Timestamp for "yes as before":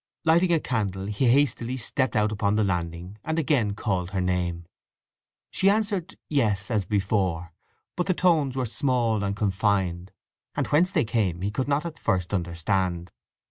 6.27-7.53